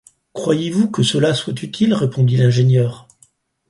[0.33, 1.93] Croyez-vous que cela soit utile?
[1.93, 3.07] répondit l’ingénieur.